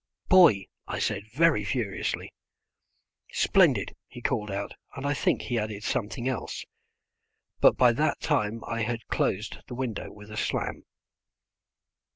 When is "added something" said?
5.59-6.27